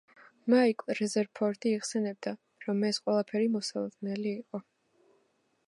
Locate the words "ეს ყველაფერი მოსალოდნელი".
2.89-4.35